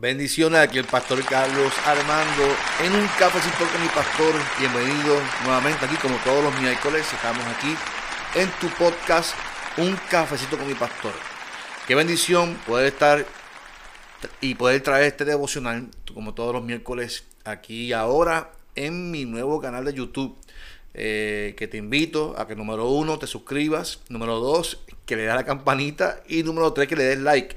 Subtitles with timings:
[0.00, 2.42] Bendiciones aquí el pastor Carlos Armando
[2.82, 4.32] en un cafecito con mi pastor.
[4.58, 7.06] Bienvenido nuevamente aquí como todos los miércoles.
[7.12, 7.76] Estamos aquí
[8.34, 9.34] en tu podcast
[9.76, 11.12] Un cafecito con mi pastor.
[11.86, 13.26] Qué bendición poder estar
[14.40, 19.60] y poder traer este devocional como todos los miércoles aquí y ahora en mi nuevo
[19.60, 20.34] canal de YouTube.
[20.94, 25.34] Eh, que te invito a que número uno te suscribas, número dos que le des
[25.34, 27.54] la campanita y número tres que le des like.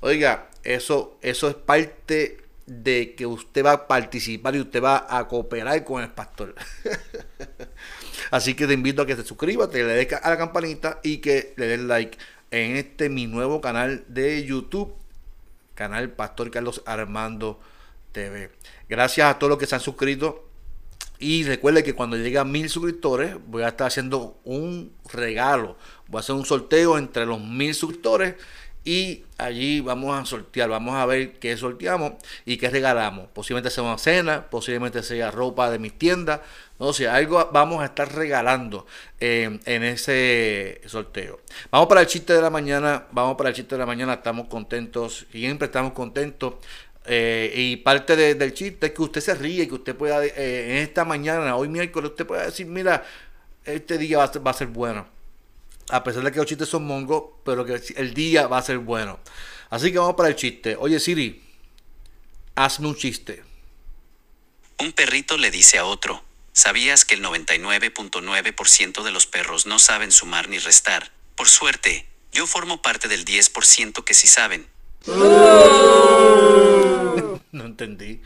[0.00, 5.28] Oiga, eso, eso es parte de que usted va a participar y usted va a
[5.28, 6.54] cooperar con el pastor.
[8.32, 11.18] Así que te invito a que te suscribas, te le des a la campanita y
[11.18, 12.18] que le des like
[12.50, 14.92] en este mi nuevo canal de YouTube,
[15.74, 17.60] canal Pastor Carlos Armando
[18.10, 18.50] TV.
[18.88, 20.42] Gracias a todos los que se han suscrito.
[21.18, 25.78] Y recuerde que cuando llegue a mil suscriptores, voy a estar haciendo un regalo.
[26.08, 28.34] Voy a hacer un sorteo entre los mil suscriptores
[28.86, 32.12] y allí vamos a sortear, vamos a ver qué sorteamos
[32.44, 33.26] y qué regalamos.
[33.34, 36.40] Posiblemente sea una cena, posiblemente sea ropa de mis tiendas,
[36.78, 38.86] no sé, algo vamos a estar regalando
[39.18, 41.40] eh, en ese sorteo.
[41.72, 44.46] Vamos para el chiste de la mañana, vamos para el chiste de la mañana, estamos
[44.46, 46.54] contentos, siempre estamos contentos.
[47.06, 50.32] Eh, y parte del chiste es que usted se ríe, que usted pueda, eh,
[50.70, 53.04] en esta mañana, hoy miércoles, usted pueda decir, mira,
[53.64, 55.15] este día va a ser bueno
[55.88, 58.78] a pesar de que los chistes son mongos, pero que el día va a ser
[58.78, 59.18] bueno.
[59.70, 60.76] Así que vamos para el chiste.
[60.78, 61.42] Oye Siri,
[62.54, 63.42] hazme un chiste.
[64.78, 70.12] Un perrito le dice a otro, ¿sabías que el 99.9% de los perros no saben
[70.12, 71.12] sumar ni restar?
[71.34, 74.66] Por suerte, yo formo parte del 10% que sí saben.
[77.52, 78.20] no entendí.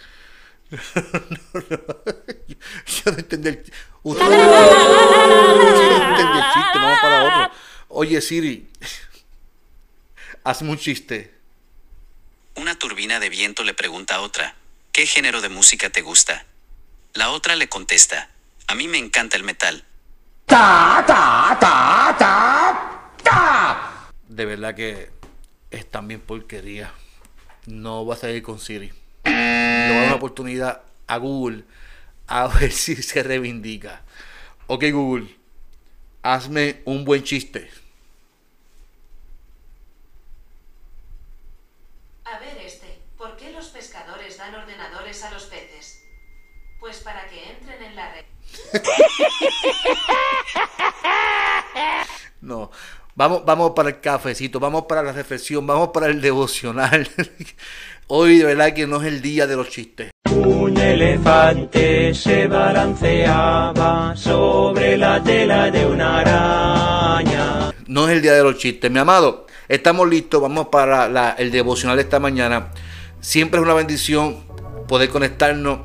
[2.86, 3.72] Yo no entendí el,
[4.02, 7.50] Usted no entendí el chiste, vamos para otro.
[7.88, 8.68] Oye Siri,
[10.44, 11.34] hazme un chiste.
[12.54, 14.54] Una turbina de viento le pregunta a otra,
[14.92, 16.46] ¿qué género de música te gusta?
[17.14, 18.30] La otra le contesta,
[18.68, 19.84] a mí me encanta el metal.
[20.46, 24.10] Ta, ta, ta, ta, ta.
[24.28, 25.10] De verdad que
[25.70, 26.92] es también porquería.
[27.66, 28.92] No vas a ir con Siri.
[29.30, 31.64] Le voy a dar una oportunidad a Google
[32.26, 34.02] a ver si se reivindica.
[34.66, 35.36] Ok Google,
[36.22, 37.70] hazme un buen chiste.
[42.24, 46.04] A ver este, ¿por qué los pescadores dan ordenadores a los peces?
[46.78, 48.24] Pues para que entren en la red.
[52.40, 52.70] no,
[53.20, 57.06] vamos, vamos para el cafecito, vamos para la reflexión, vamos para el devocional.
[58.06, 60.10] Hoy de verdad que no es el día de los chistes.
[60.34, 67.72] Un elefante se balanceaba sobre la tela de una araña.
[67.86, 69.46] No es el día de los chistes, mi amado.
[69.68, 72.70] Estamos listos, vamos para el devocional de esta mañana.
[73.20, 74.38] Siempre es una bendición
[74.88, 75.80] poder conectarnos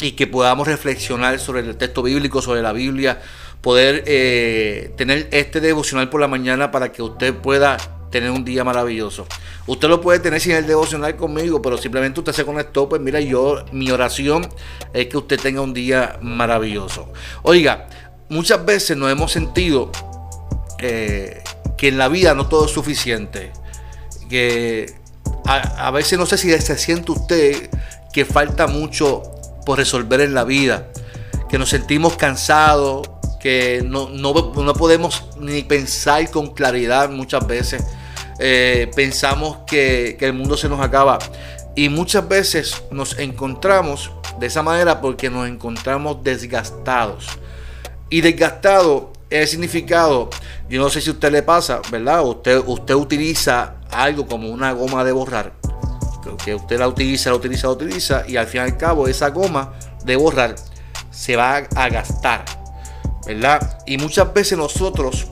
[0.00, 3.20] y que podamos reflexionar sobre el texto bíblico, sobre la Biblia,
[3.62, 7.78] poder eh, tener este devocional por la mañana para que usted pueda
[8.10, 9.26] tener un día maravilloso.
[9.66, 13.20] Usted lo puede tener sin el devocional conmigo, pero simplemente usted se conectó, pues mira,
[13.20, 14.46] yo, mi oración
[14.92, 17.10] es que usted tenga un día maravilloso.
[17.42, 17.88] Oiga,
[18.28, 19.90] muchas veces nos hemos sentido
[20.78, 21.42] eh,
[21.78, 23.52] que en la vida no todo es suficiente.
[24.28, 24.94] Que
[25.46, 27.70] a, veces no sé si se siente usted
[28.12, 29.22] que falta mucho
[29.64, 30.88] por resolver en la vida.
[31.48, 33.08] Que nos sentimos cansados,
[33.42, 37.84] que no, no, no podemos ni pensar con claridad muchas veces
[38.38, 41.18] eh, pensamos que, el mundo se nos acaba.
[41.74, 47.26] Y muchas veces nos encontramos de esa manera porque nos encontramos desgastados.
[48.10, 50.28] Y desgastado es significado,
[50.68, 52.26] yo no sé si a usted le pasa, ¿verdad?
[52.26, 55.52] Usted, usted utiliza algo como una goma de borrar.
[56.44, 58.24] Que usted la utiliza, la utiliza, la utiliza.
[58.28, 59.72] Y al fin y al cabo esa goma
[60.04, 60.54] de borrar
[61.10, 62.61] se va a gastar.
[63.26, 63.78] ¿Verdad?
[63.86, 65.28] Y muchas veces nosotros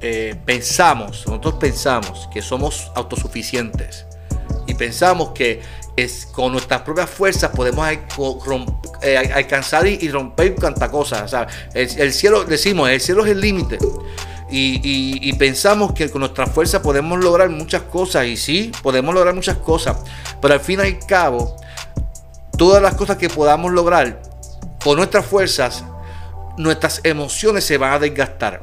[0.00, 4.06] eh, pensamos, nosotros pensamos que somos autosuficientes
[4.66, 5.60] y pensamos que
[6.32, 7.86] con nuestras propias fuerzas podemos
[9.02, 11.34] eh, alcanzar y, romper tantas cosas.
[11.74, 13.78] el, cielo, decimos, el cielo es el límite.
[14.50, 18.26] Y, pensamos que con nuestras fuerzas podemos lograr muchas cosas.
[18.26, 19.96] Y sí, podemos lograr muchas cosas.
[20.40, 21.56] Pero al fin y al cabo,
[22.56, 24.22] todas las cosas que podamos lograr
[24.82, 25.84] con nuestras fuerzas,
[26.62, 28.62] nuestras emociones se van a desgastar.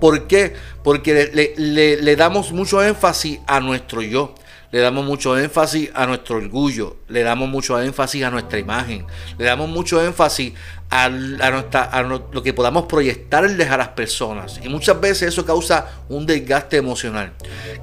[0.00, 0.54] ¿Por qué?
[0.82, 4.34] Porque le damos mucho énfasis a nuestro yo
[4.72, 9.04] le damos mucho énfasis a nuestro orgullo, le damos mucho énfasis a nuestra imagen,
[9.36, 10.52] le damos mucho énfasis
[10.90, 14.60] a, lo que podamos proyectarles a las personas.
[14.62, 17.32] Y muchas veces eso causa un desgaste emocional.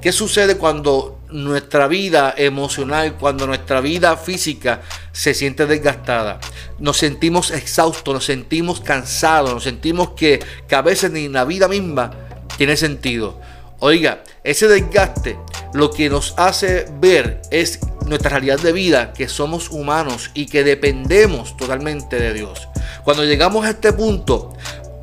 [0.00, 4.82] ¿Qué sucede cuando nuestra vida emocional, cuando nuestra vida física
[5.12, 6.38] se siente desgastada?
[6.78, 11.68] Nos sentimos exhaustos, nos sentimos cansados, nos sentimos que, que a veces ni la vida
[11.68, 12.10] misma
[12.56, 13.40] tiene sentido.
[13.80, 15.38] Oiga, ese desgaste
[15.72, 20.64] lo que nos hace ver es nuestra realidad de vida, que somos humanos y que
[20.64, 22.68] dependemos totalmente de Dios.
[23.04, 24.54] Cuando llegamos a este punto,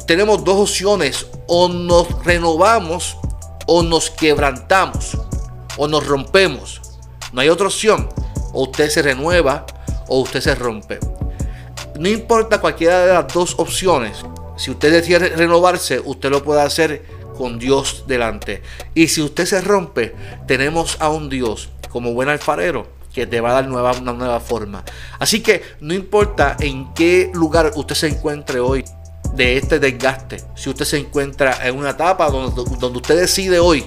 [0.08, 3.18] tenemos dos opciones, o nos renovamos
[3.68, 5.18] o nos quebrantamos
[5.78, 6.82] o nos rompemos.
[7.34, 8.10] No hay otra opción,
[8.54, 9.66] o usted se renueva
[10.08, 11.00] o usted se rompe.
[12.00, 14.18] No importa cualquiera de las dos opciones,
[14.58, 18.62] si usted decide renovarse, usted lo puede hacer con Dios delante.
[18.94, 20.16] Y si usted se rompe,
[20.48, 24.84] tenemos a un Dios como buen alfarero que te va a dar una nueva forma.
[25.20, 28.84] Así que no importa en qué lugar usted se encuentre hoy
[29.34, 33.86] de este desgaste, si usted se encuentra en una etapa donde, donde usted decide hoy,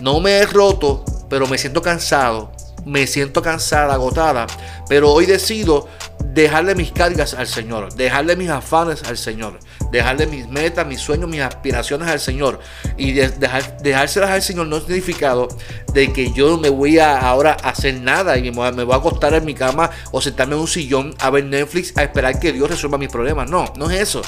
[0.00, 2.52] no me he roto, pero me siento cansado,
[2.84, 4.46] me siento cansada, agotada,
[4.88, 5.88] pero hoy decido
[6.32, 9.58] dejarle mis cargas al Señor, dejarle mis afanes al Señor,
[9.90, 12.58] dejarle mis metas, mis sueños, mis aspiraciones al Señor
[12.96, 15.48] y dejar, dejárselas al Señor no significado
[15.92, 19.44] de que yo me voy a ahora hacer nada y me voy, a, acostar en
[19.44, 22.96] mi cama o sentarme en un sillón a ver Netflix a esperar que Dios resuelva
[22.96, 23.50] mis problemas.
[23.50, 24.22] No, no es eso.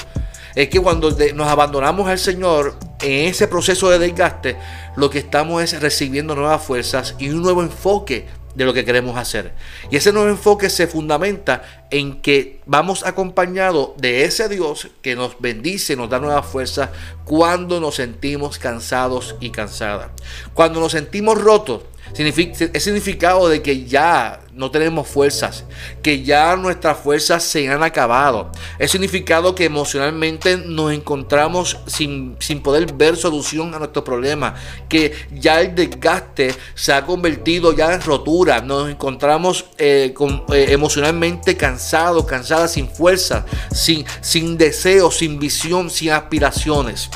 [0.53, 4.55] Es que cuando nos abandonamos al Señor en ese proceso de desgaste,
[4.95, 8.25] lo que estamos es recibiendo nuevas fuerzas y un nuevo enfoque
[8.55, 9.53] de lo que queremos hacer.
[9.91, 15.39] Y ese nuevo enfoque se fundamenta en que vamos acompañados de ese Dios que nos
[15.39, 16.89] bendice, nos da nuevas fuerzas
[17.25, 20.09] cuando nos sentimos cansados y cansadas.
[20.53, 21.83] Cuando nos sentimos rotos,
[22.17, 25.65] es significado de que ya no tenemos fuerzas,
[26.01, 28.51] que ya nuestras fuerzas se han acabado.
[28.79, 34.55] Es significado que emocionalmente nos encontramos sin, poder ver solución a nuestro problema,
[34.87, 40.13] que ya el desgaste se ha convertido ya en rotura, nos encontramos eh,
[40.53, 47.09] eh, emocionalmente cansados, cansadas, sin fuerza, sin, sin deseo, sin visión, sin aspiraciones.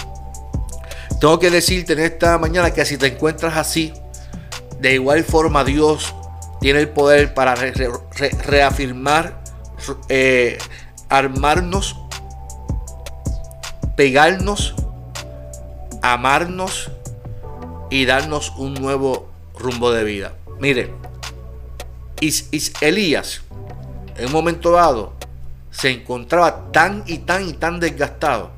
[1.21, 3.93] Tengo que decirte en esta mañana que si te encuentras así,
[4.79, 6.13] de igual forma Dios
[6.59, 9.41] tiene el poder para reafirmar,
[10.09, 10.57] eh,
[11.07, 11.95] armarnos,
[13.95, 14.75] pegarnos,
[16.01, 16.91] amarnos
[17.89, 20.33] y darnos un nuevo rumbo de vida.
[20.59, 20.93] Mire,
[22.81, 23.41] Elías
[24.17, 25.13] en un momento dado
[25.71, 28.51] se encontraba tan y tan y tan desgastado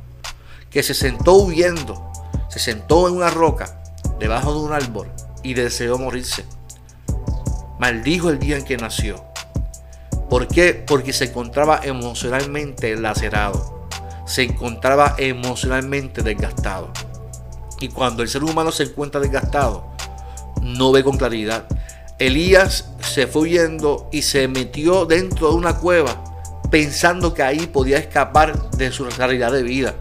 [0.71, 2.11] que se sentó huyendo,
[2.49, 3.83] se sentó en una roca
[4.19, 5.07] debajo de un árbol
[5.43, 6.45] y deseó morirse.
[7.81, 9.25] Maldijo el día en que nació.
[10.29, 10.75] ¿Por qué?
[10.75, 13.87] Porque se encontraba emocionalmente lacerado.
[14.27, 16.93] Se encontraba emocionalmente desgastado.
[17.79, 19.87] Y cuando el ser humano se encuentra desgastado,
[20.61, 21.65] no ve con claridad.
[22.19, 26.23] Elías se fue huyendo y se metió dentro de una cueva
[26.69, 29.95] pensando que ahí podía escapar de su realidad de vida.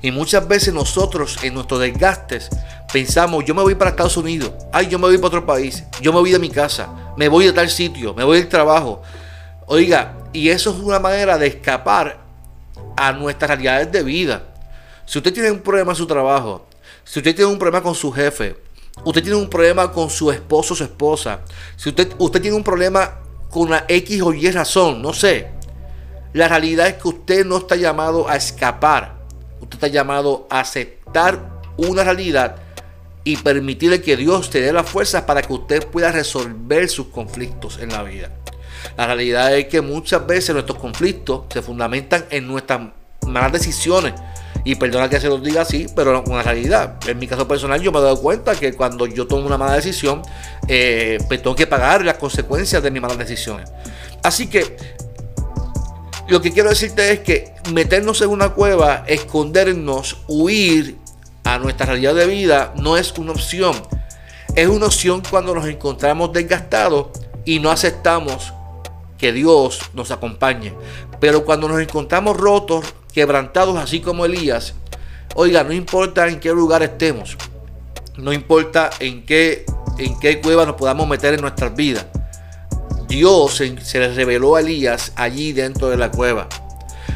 [0.00, 2.48] Y muchas veces nosotros en nuestros desgastes
[2.94, 6.12] pensamos, yo me voy para Estados Unidos, ay, yo me voy para otro país, yo
[6.12, 9.02] me voy de mi casa, me voy de tal sitio, me voy del trabajo.
[9.66, 12.20] Oiga, y eso es una manera de escapar
[12.96, 14.44] a nuestras realidades de vida.
[15.06, 16.66] Si usted tiene un problema en su trabajo,
[17.02, 18.56] si usted tiene un problema con su jefe,
[19.04, 21.40] usted tiene un problema con su esposo o su esposa,
[21.74, 23.18] si usted, usted tiene un problema
[23.50, 25.48] con una X o Y razón, no sé.
[26.32, 29.16] La realidad es que usted no está llamado a escapar.
[29.60, 31.40] Usted está llamado a aceptar
[31.76, 32.63] una realidad
[33.24, 37.78] y permitirle que Dios te dé las fuerzas para que usted pueda resolver sus conflictos
[37.80, 38.30] en la vida.
[38.98, 42.80] La realidad es que muchas veces nuestros conflictos se fundamentan en nuestras
[43.26, 44.12] malas decisiones.
[44.66, 46.98] Y perdona que se los diga así, pero una realidad.
[47.06, 49.74] En mi caso personal yo me he dado cuenta que cuando yo tomo una mala
[49.74, 50.22] decisión,
[50.68, 53.70] eh, pues tengo que pagar las consecuencias de mis malas decisiones.
[54.22, 54.76] Así que
[56.28, 60.96] lo que quiero decirte es que meternos en una cueva, escondernos, huir
[61.58, 63.74] nuestra realidad de vida no es una opción.
[64.54, 67.08] Es una opción cuando nos encontramos desgastados
[67.44, 68.52] y no aceptamos
[69.18, 70.74] que Dios nos acompañe.
[71.20, 74.74] Pero cuando nos encontramos rotos, quebrantados, así como Elías,
[75.34, 77.36] oiga, no importa en qué lugar estemos,
[78.16, 79.64] no importa en qué,
[79.98, 82.06] en qué cueva nos podamos meter en nuestras vidas.
[83.08, 86.48] Dios se, le reveló a Elías allí dentro de la cueva.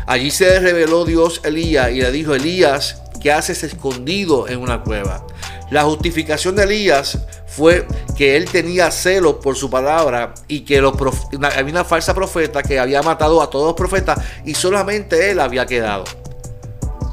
[0.06, 4.82] Allí se reveló Dios a Elías y le dijo, Elías, ¿qué haces escondido en una
[4.82, 5.26] cueva?
[5.70, 11.72] La justificación de Elías fue que él tenía celo por su palabra y que había
[11.72, 16.04] una falsa profeta que había matado a todos los profetas y solamente él había quedado.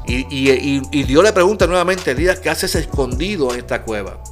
[0.08, 4.22] Y, Dios le pregunta nuevamente, Elías, ¿qué haces escondido en esta cueva?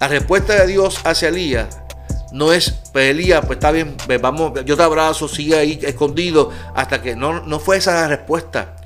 [0.00, 1.78] La respuesta de Dios hacia Elías
[2.32, 7.02] no es, pues Elías, pues está bien, vamos, yo te abrazo, sigue ahí escondido, hasta
[7.02, 8.76] que no, no fue esa la respuesta.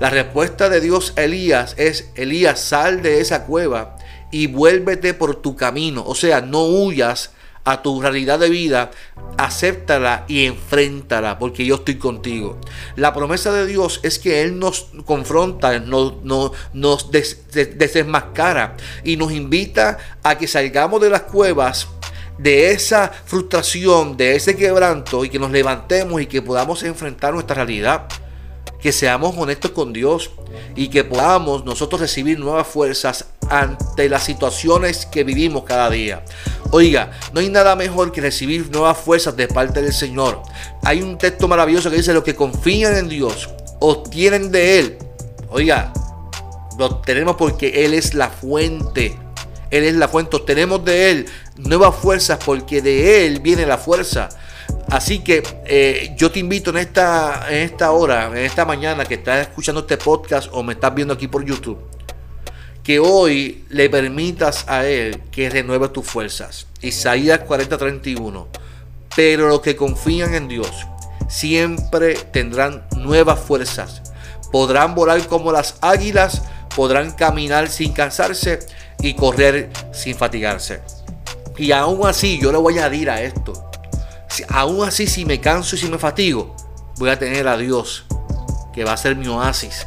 [0.00, 3.96] La respuesta de Dios a Elías es, Elías, sal de esa cueva
[4.30, 6.02] y vuélvete por tu camino.
[6.06, 7.32] O sea, no huyas
[7.64, 8.92] a tu realidad de vida,
[9.36, 12.58] acéptala y enfréntala, porque yo estoy contigo.
[12.96, 16.14] La promesa de Dios es que Él nos confronta, nos,
[16.72, 21.88] nos, desmascara y nos invita a que salgamos de las cuevas
[22.38, 27.56] de esa frustración, de ese quebranto y que nos levantemos y que podamos enfrentar nuestra
[27.56, 28.08] realidad
[28.80, 30.30] que seamos honestos con Dios
[30.74, 36.24] y que podamos nosotros recibir nuevas fuerzas ante las situaciones que vivimos cada día.
[36.70, 40.42] Oiga, no hay nada mejor que recibir nuevas fuerzas de parte del Señor.
[40.82, 44.98] Hay un texto maravilloso que dice, los que confían en Dios obtienen de Él.
[45.50, 45.92] Oiga,
[46.78, 49.18] lo tenemos porque Él es la fuente.
[49.70, 54.28] Él es la fuente, obtenemos de Él nuevas fuerzas porque de Él viene la fuerza.
[54.90, 59.14] Así que eh, yo te invito en esta, en esta hora, en esta mañana que
[59.14, 61.78] estás escuchando este podcast o me estás viendo aquí por YouTube,
[62.82, 66.66] que hoy le permitas a Él que renueve tus fuerzas.
[66.80, 68.48] Isaías 40:31.
[69.14, 70.70] Pero los que confían en Dios
[71.28, 74.02] siempre tendrán nuevas fuerzas.
[74.50, 76.42] Podrán volar como las águilas,
[76.74, 78.58] podrán caminar sin cansarse
[79.00, 80.80] y correr sin fatigarse.
[81.56, 83.69] Y aún así yo le voy a añadir a esto
[84.48, 86.54] aún así, si me canso y si me fatigo,
[86.98, 88.04] voy a tener a Dios,
[88.72, 89.86] que va a ser mi oasis.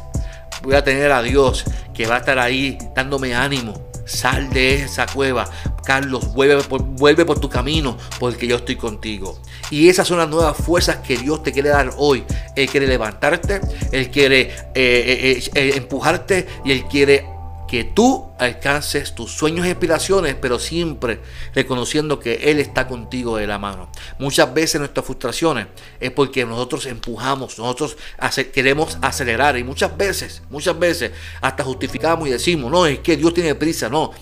[0.62, 3.74] Voy a tener a Dios, que va a estar ahí dándome ánimo.
[4.06, 5.46] Sal de esa cueva.
[5.84, 9.38] Carlos, vuelve por, tu camino, porque yo estoy contigo.
[9.70, 12.24] Y esas son las nuevas fuerzas que Dios te quiere dar hoy.
[12.56, 13.60] Él quiere levantarte,
[13.92, 17.26] Él quiere eh, eh, eh, empujarte y Él quiere
[17.68, 21.20] que tú alcances tus sueños y aspiraciones, pero siempre
[21.54, 23.90] reconociendo que Él está contigo de la mano.
[24.18, 25.66] Muchas veces nuestras frustraciones
[26.00, 27.96] es porque nosotros empujamos, nosotros
[28.52, 33.32] queremos acelerar y muchas veces, muchas veces hasta justificamos y decimos, no, es que Dios
[33.34, 34.12] tiene prisa, no.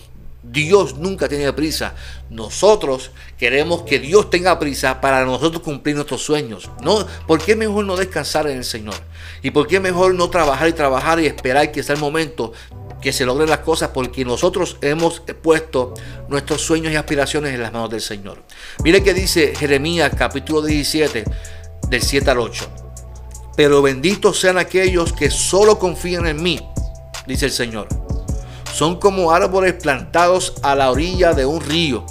[0.43, 1.95] Dios nunca tiene prisa.
[2.29, 6.69] Nosotros queremos que Dios tenga prisa para nosotros cumplir nuestros sueños.
[6.81, 7.07] ¿no?
[7.25, 8.95] ¿Por qué mejor no descansar en el Señor?
[9.41, 12.51] ¿Y por qué mejor no trabajar y trabajar y esperar que sea el momento
[13.03, 15.93] que se logren las cosas porque nosotros hemos puesto
[16.29, 18.41] nuestros sueños y aspiraciones en las manos del Señor.
[18.81, 21.25] Mire que dice Jeremías capítulo 17
[21.89, 22.65] del 7 al 8.
[23.57, 26.61] Pero benditos sean aquellos que solo confían en mí,
[27.27, 27.89] dice el Señor.
[28.73, 32.05] Son como árboles plantados a la orilla de un río.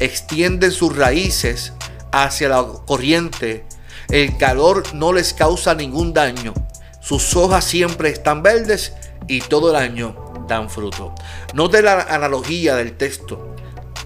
[0.00, 1.72] Extienden sus raíces
[2.10, 3.64] hacia la corriente.
[4.08, 6.52] El calor no les causa ningún daño.
[7.00, 8.92] Sus hojas siempre están verdes
[9.28, 10.16] y todo el año
[10.48, 11.14] dan fruto.
[11.54, 13.54] Note la analogía del texto.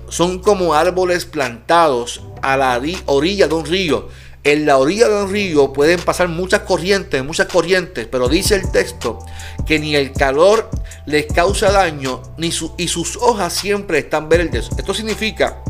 [0.09, 4.09] Son como árboles plantados a la orilla de un río.
[4.44, 8.71] En la orilla de un río pueden pasar muchas corrientes, muchas corrientes, pero dice el
[8.71, 9.18] texto
[9.66, 10.68] que ni el calor
[11.06, 14.68] les causa daño, ni y sus hojas siempre están verdes.
[14.76, 15.62] Esto significa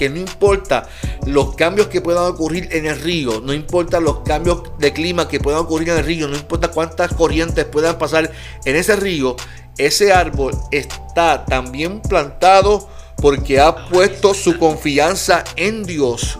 [0.00, 0.88] que no importa
[1.26, 5.40] los cambios que puedan ocurrir en el río, no importa los cambios de clima que
[5.40, 8.32] puedan ocurrir en el río, no importa cuántas corrientes puedan pasar
[8.64, 9.36] en ese río,
[9.76, 16.38] ese árbol está también plantado porque ha puesto su confianza en Dios,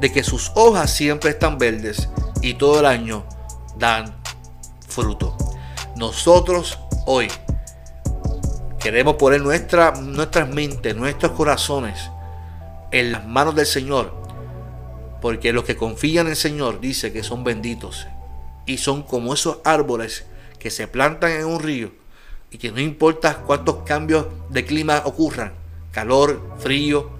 [0.00, 2.08] de que sus hojas siempre están verdes
[2.40, 3.26] y todo el año
[3.76, 4.16] dan
[4.88, 5.36] fruto.
[5.94, 7.28] Nosotros hoy
[8.80, 12.00] queremos poner nuestra, nuestras mentes, nuestros corazones,
[12.92, 14.14] en las manos del Señor.
[15.20, 18.06] Porque los que confían en el Señor dice que son benditos.
[18.66, 20.24] Y son como esos árboles
[20.58, 21.90] que se plantan en un río
[22.50, 25.54] y que no importa cuántos cambios de clima ocurran,
[25.90, 27.10] calor, frío,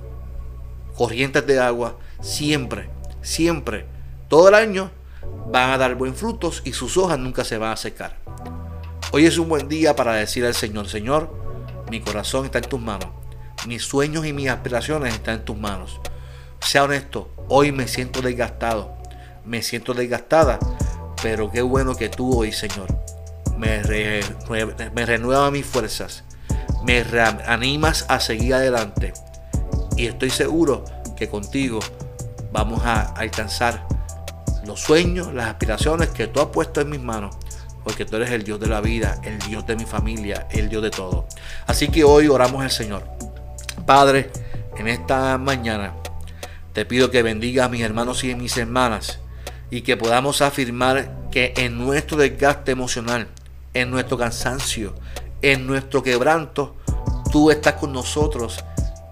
[0.94, 2.90] corrientes de agua, siempre,
[3.22, 3.86] siempre,
[4.28, 4.90] todo el año
[5.50, 8.18] van a dar buen frutos y sus hojas nunca se van a secar.
[9.10, 11.34] Hoy es un buen día para decir al Señor, Señor,
[11.90, 13.21] mi corazón está en tus manos.
[13.66, 16.00] Mis sueños y mis aspiraciones están en tus manos.
[16.60, 18.96] Sea honesto, hoy me siento desgastado.
[19.44, 20.58] Me siento desgastada.
[21.22, 22.88] Pero qué bueno que tú hoy, Señor,
[23.56, 23.82] me,
[24.92, 26.24] me renueva mis fuerzas.
[26.84, 27.04] Me
[27.46, 29.12] animas a seguir adelante.
[29.96, 30.84] Y estoy seguro
[31.16, 31.78] que contigo
[32.50, 33.86] vamos a alcanzar
[34.66, 37.36] los sueños, las aspiraciones que tú has puesto en mis manos
[37.84, 40.82] porque tú eres el Dios de la vida, el Dios de mi familia, el Dios
[40.82, 41.26] de todo.
[41.66, 43.02] Así que hoy oramos al Señor.
[43.86, 44.30] Padre,
[44.76, 45.94] en esta mañana
[46.72, 49.18] te pido que bendiga a mis hermanos y a mis hermanas
[49.70, 53.26] y que podamos afirmar que en nuestro desgaste emocional,
[53.74, 54.94] en nuestro cansancio,
[55.42, 56.76] en nuestro quebranto,
[57.32, 58.64] tú estás con nosotros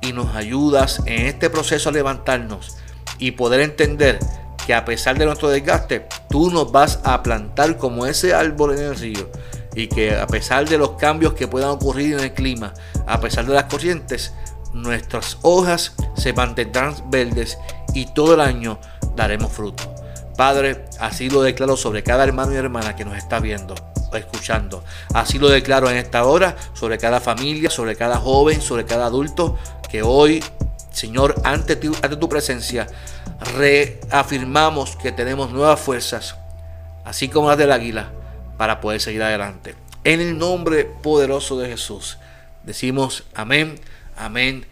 [0.02, 2.76] y nos ayudas en este proceso a levantarnos
[3.18, 4.18] y poder entender
[4.66, 8.84] que a pesar de nuestro desgaste, tú nos vas a plantar como ese árbol en
[8.84, 9.30] el río
[9.74, 12.74] y que a pesar de los cambios que puedan ocurrir en el clima,
[13.06, 14.32] a pesar de las corrientes,
[14.72, 17.58] nuestras hojas se mantendrán verdes
[17.94, 18.78] y todo el año
[19.16, 19.94] daremos fruto.
[20.36, 23.74] Padre, así lo declaro sobre cada hermano y hermana que nos está viendo
[24.10, 24.82] o escuchando.
[25.12, 29.58] Así lo declaro en esta hora sobre cada familia, sobre cada joven, sobre cada adulto
[29.90, 30.42] que hoy,
[30.92, 32.86] Señor, ante tu, ante tu presencia,
[33.56, 36.36] reafirmamos que tenemos nuevas fuerzas,
[37.04, 38.10] así como las del águila,
[38.56, 39.74] para poder seguir adelante.
[40.04, 42.18] En el nombre poderoso de Jesús,
[42.64, 43.80] decimos amén,
[44.20, 44.64] amén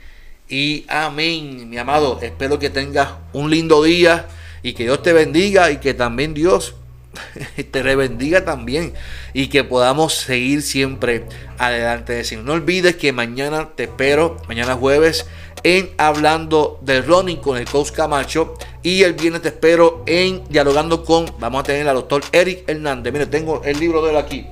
[0.48, 1.68] y amén.
[1.68, 4.26] Mi amado, espero que tengas un lindo día
[4.62, 6.74] y que Dios te bendiga y que también Dios
[7.70, 8.92] te rebendiga también
[9.32, 11.24] y que podamos seguir siempre
[11.58, 15.26] adelante de No olvides que mañana te espero, mañana jueves,
[15.62, 18.54] en Hablando de Ronnie con el coach Camacho.
[18.82, 23.12] Y el viernes te espero en Dialogando con, vamos a tener al doctor Eric Hernández.
[23.12, 24.46] Mire, tengo el libro de él aquí.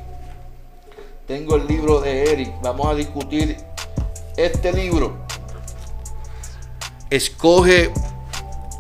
[1.26, 2.50] Tengo el libro de Eric.
[2.62, 3.56] Vamos a discutir
[4.37, 5.16] este libro.
[7.11, 7.90] Escoge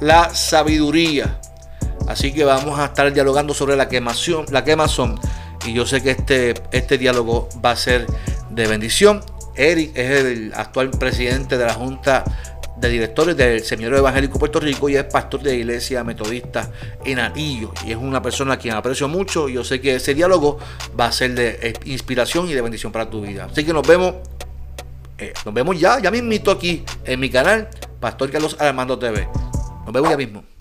[0.00, 1.40] la sabiduría.
[2.06, 5.18] Así que vamos a estar dialogando sobre la quemación, la quemazón.
[5.66, 8.06] Y yo sé que este, este diálogo va a ser
[8.50, 9.22] de bendición.
[9.56, 12.24] Eric es el actual presidente de la Junta
[12.76, 16.70] de Directores del Seminario Evangélico Puerto Rico y es pastor de Iglesia Metodista
[17.04, 17.72] en Atillo.
[17.86, 19.48] Y es una persona a quien aprecio mucho.
[19.48, 20.58] Y yo sé que ese diálogo
[20.98, 23.48] va a ser de inspiración y de bendición para tu vida.
[23.50, 24.14] Así que nos vemos.
[25.18, 27.68] Eh, nos vemos ya, ya mismito aquí en mi canal,
[28.00, 29.26] Pastor Carlos Armando TV.
[29.84, 30.55] Nos vemos ya mismo.